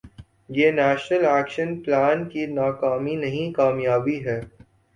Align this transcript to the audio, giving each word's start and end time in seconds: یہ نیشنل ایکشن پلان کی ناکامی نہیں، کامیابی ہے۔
یہ 0.49 0.71
نیشنل 0.71 1.23
ایکشن 1.27 1.69
پلان 1.81 2.27
کی 2.29 2.45
ناکامی 2.49 3.15
نہیں، 3.17 3.51
کامیابی 3.53 4.17
ہے۔ 4.25 4.39